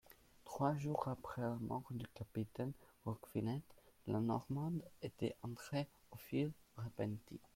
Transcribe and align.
Trois 0.45 0.75
jours 0.77 1.09
après 1.09 1.43
la 1.43 1.55
mort 1.61 1.83
du 1.91 2.07
capitaine 2.07 2.71
Roquefinette, 3.05 3.61
la 4.07 4.19
Normande 4.19 4.83
était 5.03 5.35
entrée 5.43 5.87
aux 6.09 6.17
Filles-Repenties. 6.17 7.39